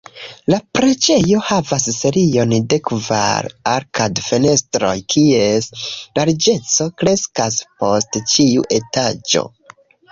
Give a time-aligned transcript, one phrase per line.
[0.51, 9.49] La preĝejo havas serion de kvar arkad-fenestroj kies larĝeco kreskas post ĉiu etaĝo.